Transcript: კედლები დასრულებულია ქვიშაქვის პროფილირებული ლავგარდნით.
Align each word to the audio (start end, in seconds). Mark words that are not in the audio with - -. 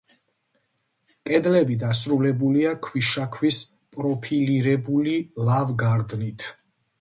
კედლები 1.29 1.75
დასრულებულია 1.83 2.71
ქვიშაქვის 2.87 3.61
პროფილირებული 3.99 5.15
ლავგარდნით. 5.51 6.49